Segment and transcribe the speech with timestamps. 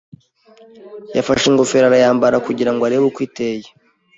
[1.15, 3.67] Yafashe ingofero arayambara kugira ngo arebe uko iteye.